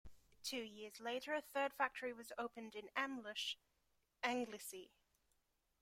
Two 0.41 0.63
years 0.63 0.99
later 0.99 1.31
a 1.35 1.41
third 1.43 1.73
factory 1.73 2.11
was 2.11 2.31
opened 2.35 2.73
in 2.73 2.89
Amlwch, 2.97 3.57
Anglesey. 4.23 4.89